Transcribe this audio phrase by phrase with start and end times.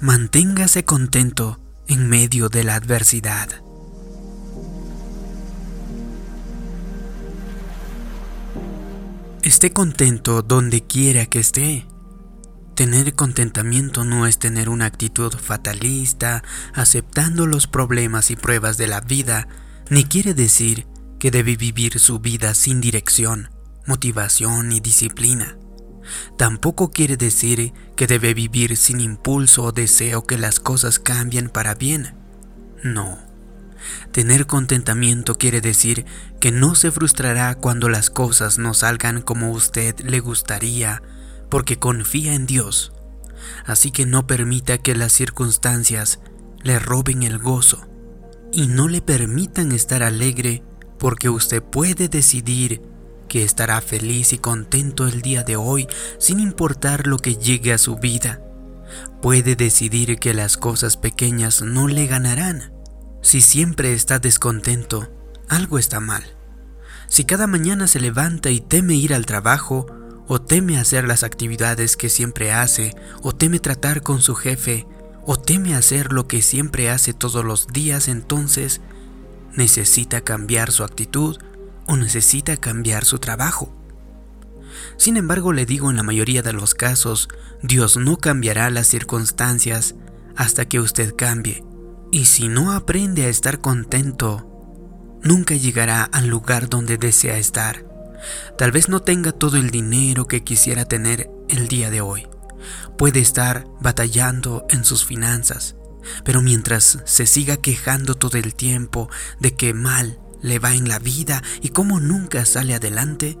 [0.00, 1.58] Manténgase contento
[1.88, 3.48] en medio de la adversidad.
[9.42, 11.86] Esté contento donde quiera que esté.
[12.74, 16.42] Tener contentamiento no es tener una actitud fatalista,
[16.74, 19.48] aceptando los problemas y pruebas de la vida,
[19.88, 20.86] ni quiere decir
[21.18, 23.48] que debe vivir su vida sin dirección,
[23.86, 25.56] motivación y disciplina.
[26.36, 31.74] Tampoco quiere decir que debe vivir sin impulso o deseo que las cosas cambien para
[31.74, 32.14] bien.
[32.82, 33.18] No.
[34.12, 36.06] Tener contentamiento quiere decir
[36.40, 41.02] que no se frustrará cuando las cosas no salgan como usted le gustaría,
[41.50, 42.92] porque confía en Dios.
[43.64, 46.20] Así que no permita que las circunstancias
[46.62, 47.86] le roben el gozo
[48.52, 50.62] y no le permitan estar alegre
[50.98, 52.82] porque usted puede decidir
[53.36, 57.76] que estará feliz y contento el día de hoy sin importar lo que llegue a
[57.76, 58.40] su vida.
[59.20, 62.72] Puede decidir que las cosas pequeñas no le ganarán.
[63.20, 65.12] Si siempre está descontento,
[65.50, 66.24] algo está mal.
[67.08, 69.84] Si cada mañana se levanta y teme ir al trabajo,
[70.28, 74.86] o teme hacer las actividades que siempre hace, o teme tratar con su jefe,
[75.26, 78.80] o teme hacer lo que siempre hace todos los días, entonces
[79.52, 81.36] necesita cambiar su actitud
[81.86, 83.74] o necesita cambiar su trabajo.
[84.96, 87.28] Sin embargo, le digo en la mayoría de los casos,
[87.62, 89.94] Dios no cambiará las circunstancias
[90.36, 91.64] hasta que usted cambie.
[92.12, 97.84] Y si no aprende a estar contento, nunca llegará al lugar donde desea estar.
[98.56, 102.26] Tal vez no tenga todo el dinero que quisiera tener el día de hoy.
[102.96, 105.76] Puede estar batallando en sus finanzas,
[106.24, 110.98] pero mientras se siga quejando todo el tiempo de que mal le va en la
[110.98, 113.38] vida y como nunca sale adelante,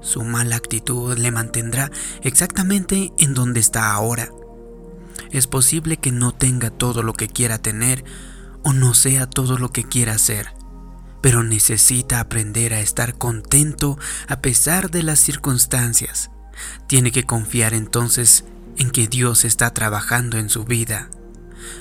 [0.00, 1.90] su mala actitud le mantendrá
[2.22, 4.30] exactamente en donde está ahora.
[5.30, 8.04] Es posible que no tenga todo lo que quiera tener
[8.62, 10.48] o no sea todo lo que quiera hacer,
[11.20, 13.98] pero necesita aprender a estar contento
[14.28, 16.30] a pesar de las circunstancias.
[16.86, 18.44] Tiene que confiar entonces
[18.76, 21.10] en que Dios está trabajando en su vida.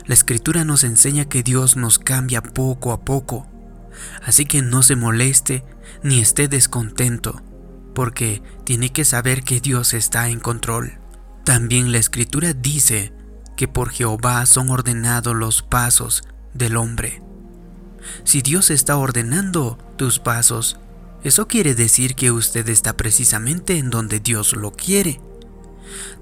[0.05, 3.47] La escritura nos enseña que Dios nos cambia poco a poco
[4.23, 5.63] Así que no se moleste
[6.03, 7.41] ni esté descontento,
[7.93, 10.99] porque tiene que saber que Dios está en control.
[11.43, 13.13] También la escritura dice
[13.55, 16.23] que por Jehová son ordenados los pasos
[16.53, 17.21] del hombre.
[18.23, 20.79] Si Dios está ordenando tus pasos,
[21.23, 25.19] eso quiere decir que usted está precisamente en donde Dios lo quiere.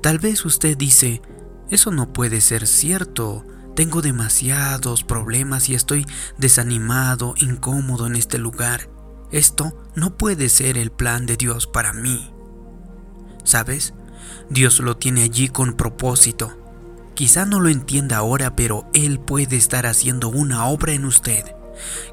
[0.01, 1.21] Tal vez usted dice,
[1.69, 3.45] eso no puede ser cierto,
[3.75, 6.05] tengo demasiados problemas y estoy
[6.37, 8.89] desanimado, incómodo en este lugar.
[9.31, 12.31] Esto no puede ser el plan de Dios para mí.
[13.43, 13.93] ¿Sabes?
[14.49, 16.57] Dios lo tiene allí con propósito.
[17.15, 21.43] Quizá no lo entienda ahora, pero Él puede estar haciendo una obra en usted.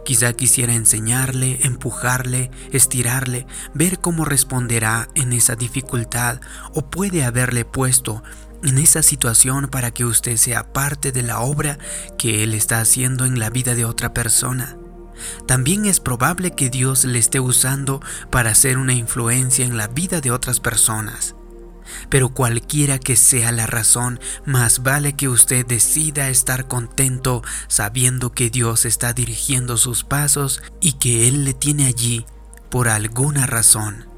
[0.04, 6.40] Quizá quisiera enseñarle, empujarle, estirarle, ver cómo responderá en esa dificultad,
[6.74, 8.22] o puede haberle puesto
[8.62, 11.78] en esa situación para que usted sea parte de la obra
[12.18, 14.76] que Él está haciendo en la vida de otra persona.
[15.46, 18.00] También es probable que Dios le esté usando
[18.30, 21.34] para hacer una influencia en la vida de otras personas.
[22.08, 28.48] Pero cualquiera que sea la razón, más vale que usted decida estar contento sabiendo que
[28.48, 32.24] Dios está dirigiendo sus pasos y que Él le tiene allí
[32.70, 34.09] por alguna razón.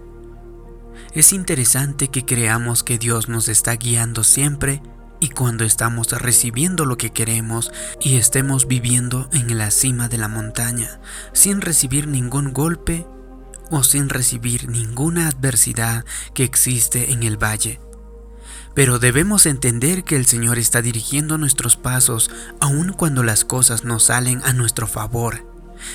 [1.14, 4.80] Es interesante que creamos que Dios nos está guiando siempre
[5.20, 10.28] y cuando estamos recibiendo lo que queremos y estemos viviendo en la cima de la
[10.28, 11.00] montaña,
[11.34, 13.06] sin recibir ningún golpe
[13.70, 17.78] o sin recibir ninguna adversidad que existe en el valle.
[18.74, 23.98] Pero debemos entender que el Señor está dirigiendo nuestros pasos aun cuando las cosas no
[23.98, 25.46] salen a nuestro favor.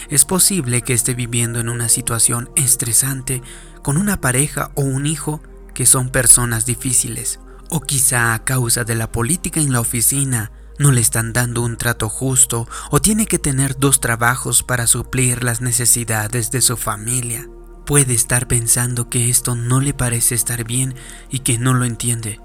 [0.10, 3.42] Es posible que esté viviendo en una situación estresante
[3.82, 5.42] con una pareja o un hijo
[5.74, 7.40] que son personas difíciles,
[7.70, 11.78] o quizá a causa de la política en la oficina no le están dando un
[11.78, 17.50] trato justo o tiene que tener dos trabajos para suplir las necesidades de su familia.
[17.86, 20.96] Puede estar pensando que esto no le parece estar bien
[21.30, 22.40] y que no lo entiende.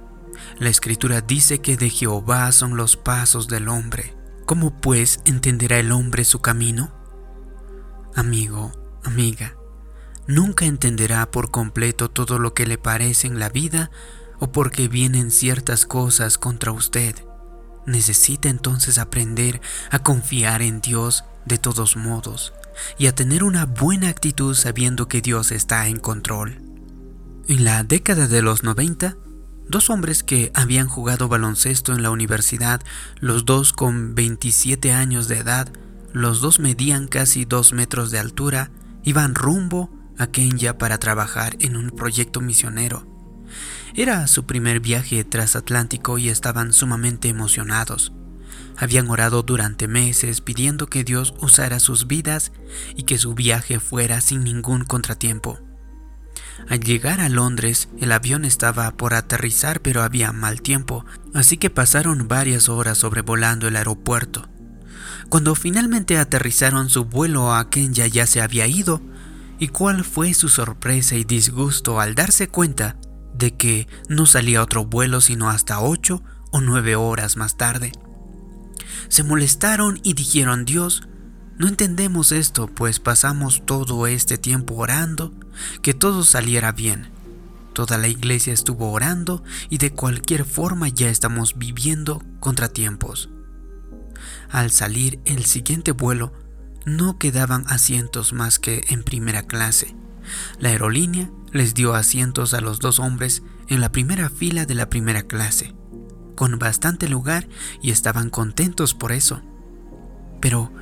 [0.58, 4.16] La escritura dice que de Jehová son los pasos del hombre.
[4.46, 6.92] ¿Cómo pues entenderá el hombre su camino?
[8.14, 8.72] Amigo,
[9.04, 9.56] amiga,
[10.26, 13.90] nunca entenderá por completo todo lo que le parece en la vida
[14.38, 17.14] o porque vienen ciertas cosas contra usted.
[17.86, 19.60] Necesita entonces aprender
[19.90, 22.52] a confiar en Dios de todos modos
[22.98, 26.62] y a tener una buena actitud sabiendo que Dios está en control.
[27.48, 29.16] En la década de los 90,
[29.68, 32.82] Dos hombres que habían jugado baloncesto en la universidad,
[33.20, 35.72] los dos con 27 años de edad,
[36.12, 38.70] los dos medían casi dos metros de altura,
[39.02, 39.90] iban rumbo
[40.30, 43.06] Kenya para trabajar en un proyecto misionero.
[43.94, 48.12] Era su primer viaje transatlántico y estaban sumamente emocionados.
[48.76, 52.52] Habían orado durante meses pidiendo que Dios usara sus vidas
[52.96, 55.58] y que su viaje fuera sin ningún contratiempo.
[56.68, 61.04] Al llegar a Londres, el avión estaba por aterrizar pero había mal tiempo,
[61.34, 64.48] así que pasaron varias horas sobrevolando el aeropuerto.
[65.28, 69.00] Cuando finalmente aterrizaron su vuelo a Kenya ya se había ido,
[69.62, 72.96] y cuál fue su sorpresa y disgusto al darse cuenta
[73.32, 76.20] de que no salía otro vuelo sino hasta ocho
[76.50, 77.92] o nueve horas más tarde.
[79.06, 81.06] Se molestaron y dijeron Dios,
[81.58, 85.32] no entendemos esto, pues pasamos todo este tiempo orando,
[85.80, 87.12] que todo saliera bien.
[87.72, 93.30] Toda la iglesia estuvo orando y de cualquier forma ya estamos viviendo contratiempos.
[94.50, 96.32] Al salir el siguiente vuelo,
[96.84, 99.94] no quedaban asientos más que en primera clase.
[100.58, 104.88] La aerolínea les dio asientos a los dos hombres en la primera fila de la
[104.88, 105.74] primera clase,
[106.34, 107.48] con bastante lugar
[107.82, 109.42] y estaban contentos por eso.
[110.40, 110.72] Pero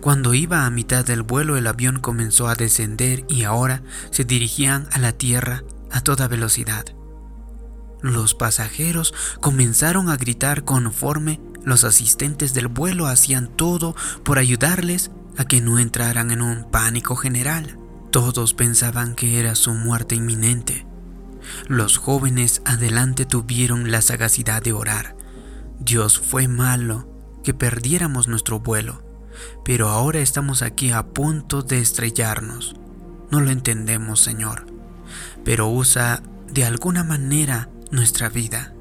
[0.00, 4.88] cuando iba a mitad del vuelo el avión comenzó a descender y ahora se dirigían
[4.92, 6.86] a la tierra a toda velocidad.
[8.00, 15.10] Los pasajeros comenzaron a gritar conforme los asistentes del vuelo hacían todo por ayudarles
[15.40, 17.78] a que no entraran en un pánico general.
[18.10, 20.86] Todos pensaban que era su muerte inminente.
[21.66, 25.16] Los jóvenes adelante tuvieron la sagacidad de orar.
[25.78, 27.08] Dios fue malo
[27.42, 29.10] que perdiéramos nuestro vuelo
[29.64, 32.74] pero ahora estamos aquí a punto de estrellarnos.
[33.30, 34.66] No lo entendemos, Señor,
[35.44, 36.22] pero usa
[36.52, 38.74] de alguna manera nuestra vida.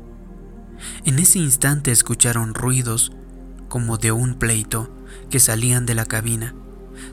[1.06, 3.12] En ese instante escucharon ruidos
[3.68, 4.96] como de un pleito
[5.30, 6.56] que salían de la cabina.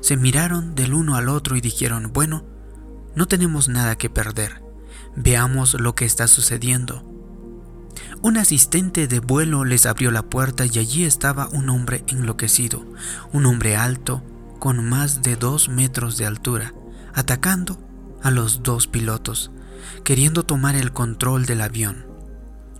[0.00, 2.44] Se miraron del uno al otro y dijeron, bueno,
[3.14, 4.62] no tenemos nada que perder.
[5.14, 7.04] Veamos lo que está sucediendo.
[8.22, 12.84] Un asistente de vuelo les abrió la puerta y allí estaba un hombre enloquecido,
[13.32, 14.22] un hombre alto,
[14.58, 16.74] con más de dos metros de altura,
[17.14, 17.78] atacando
[18.22, 19.50] a los dos pilotos,
[20.02, 22.06] queriendo tomar el control del avión.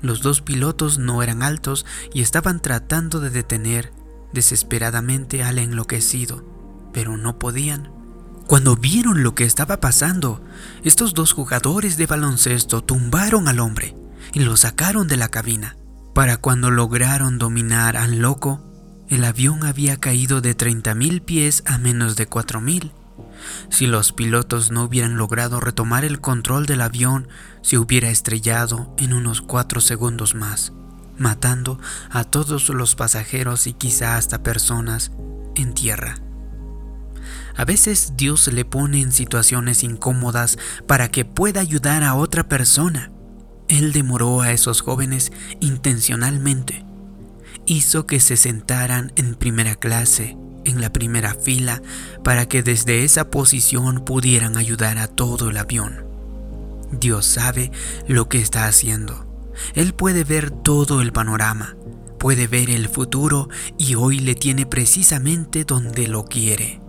[0.00, 3.92] Los dos pilotos no eran altos y estaban tratando de detener
[4.36, 6.44] desesperadamente al enloquecido,
[6.92, 7.90] pero no podían.
[8.46, 10.40] Cuando vieron lo que estaba pasando,
[10.84, 13.96] estos dos jugadores de baloncesto tumbaron al hombre
[14.32, 15.76] y lo sacaron de la cabina.
[16.14, 18.62] Para cuando lograron dominar al loco,
[19.08, 22.92] el avión había caído de 30.000 pies a menos de 4.000.
[23.70, 27.28] Si los pilotos no hubieran logrado retomar el control del avión,
[27.62, 30.72] se hubiera estrellado en unos 4 segundos más,
[31.18, 31.78] matando
[32.10, 35.12] a todos los pasajeros y quizá hasta personas
[35.54, 36.16] en tierra.
[37.56, 43.10] A veces Dios le pone en situaciones incómodas para que pueda ayudar a otra persona.
[43.68, 46.84] Él demoró a esos jóvenes intencionalmente.
[47.64, 51.82] Hizo que se sentaran en primera clase, en la primera fila,
[52.22, 56.04] para que desde esa posición pudieran ayudar a todo el avión.
[56.92, 57.72] Dios sabe
[58.06, 59.25] lo que está haciendo.
[59.74, 61.76] Él puede ver todo el panorama,
[62.18, 63.48] puede ver el futuro
[63.78, 66.80] y hoy le tiene precisamente donde lo quiere.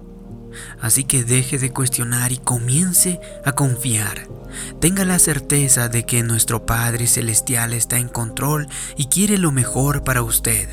[0.82, 4.28] Así que deje de cuestionar y comience a confiar.
[4.80, 10.04] Tenga la certeza de que nuestro Padre Celestial está en control y quiere lo mejor
[10.04, 10.68] para usted.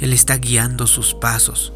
[0.00, 1.72] Él está guiando sus pasos.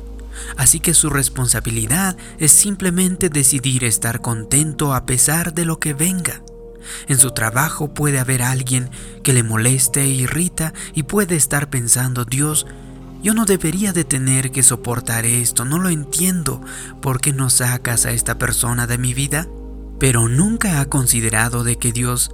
[0.57, 6.43] Así que su responsabilidad es simplemente decidir estar contento a pesar de lo que venga.
[7.09, 8.91] En su trabajo puede haber alguien
[9.23, 12.67] que le moleste e irrita y puede estar pensando, Dios,
[13.23, 16.61] yo no debería de tener que soportar esto, no lo entiendo.
[17.01, 19.49] ¿Por qué no sacas a esta persona de mi vida?
[19.99, 22.31] Pero nunca ha considerado de que Dios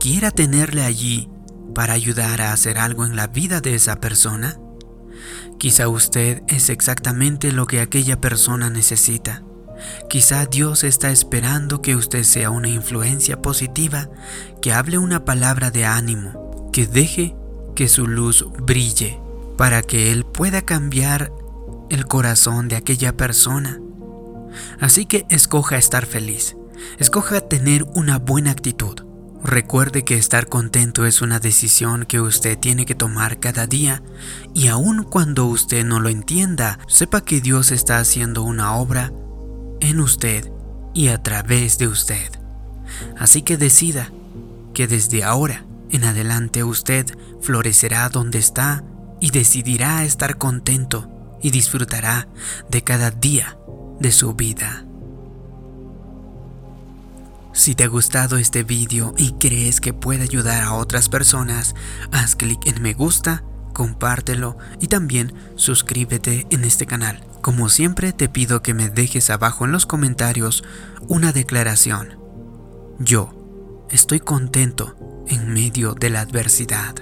[0.00, 1.28] quiera tenerle allí
[1.74, 4.58] para ayudar a hacer algo en la vida de esa persona.
[5.58, 9.42] Quizá usted es exactamente lo que aquella persona necesita.
[10.08, 14.10] Quizá Dios está esperando que usted sea una influencia positiva,
[14.60, 17.34] que hable una palabra de ánimo, que deje
[17.74, 19.20] que su luz brille
[19.56, 21.32] para que Él pueda cambiar
[21.90, 23.80] el corazón de aquella persona.
[24.80, 26.56] Así que escoja estar feliz,
[26.98, 29.00] escoja tener una buena actitud.
[29.44, 34.02] Recuerde que estar contento es una decisión que usted tiene que tomar cada día
[34.54, 39.12] y aun cuando usted no lo entienda, sepa que Dios está haciendo una obra
[39.82, 40.50] en usted
[40.94, 42.30] y a través de usted.
[43.18, 44.10] Así que decida
[44.74, 47.06] que desde ahora En adelante usted
[47.42, 48.82] florecerá donde está
[49.20, 51.08] y decidirá estar contento
[51.42, 52.28] y disfrutará
[52.70, 53.58] de cada día
[54.00, 54.86] de su vida.
[57.52, 61.74] Si te ha gustado este vídeo y crees que puede ayudar a otras personas,
[62.10, 67.22] haz clic en me gusta, compártelo y también suscríbete en este canal.
[67.42, 70.62] Como siempre te pido que me dejes abajo en los comentarios
[71.08, 72.16] una declaración.
[73.00, 73.34] Yo
[73.90, 74.94] estoy contento
[75.26, 76.94] en medio de la adversidad.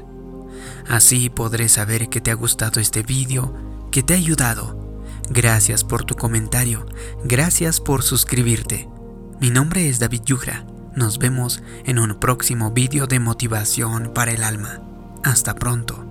[0.89, 3.55] Así podré saber que te ha gustado este vídeo,
[3.93, 5.03] que te ha ayudado.
[5.29, 6.87] Gracias por tu comentario,
[7.23, 8.89] gracias por suscribirte.
[9.41, 10.65] Mi nombre es David Yugra.
[10.97, 14.81] Nos vemos en un próximo vídeo de motivación para el alma.
[15.23, 16.10] Hasta pronto.